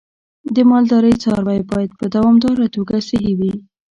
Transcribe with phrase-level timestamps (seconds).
[0.55, 3.53] د مالدارۍ څاروی باید په دوامداره توګه صحي وي.